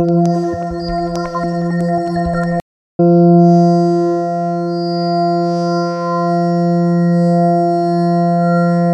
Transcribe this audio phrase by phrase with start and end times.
[0.00, 0.49] Música